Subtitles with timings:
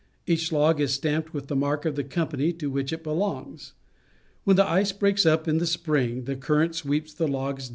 [0.25, 3.73] Each log is stamped with the mark of the company to which it belongs.
[4.45, 7.69] When the ice breaks up m the spring, the current sweeps the logs dow^lstream.